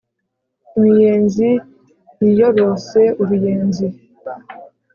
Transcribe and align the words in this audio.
imiyenzi 0.77 1.47
yiyorose 2.19 3.01
uruyenzi 3.21 3.87